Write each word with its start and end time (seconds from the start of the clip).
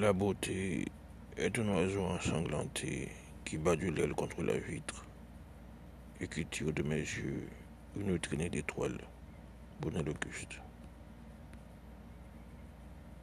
La 0.00 0.12
beauté 0.12 0.84
est 1.36 1.58
un 1.58 1.68
oiseau 1.74 2.04
ensanglanté 2.04 3.08
qui 3.44 3.58
bat 3.58 3.74
du 3.74 3.90
l'aile 3.90 4.14
contre 4.14 4.44
la 4.44 4.56
vitre 4.56 5.04
et 6.20 6.28
qui 6.28 6.46
tire 6.46 6.72
de 6.72 6.84
mes 6.84 7.00
yeux 7.00 7.48
une 7.96 8.16
traînée 8.20 8.48
d'étoiles. 8.48 9.00
Bonne 9.80 9.98
Auguste. 9.98 10.60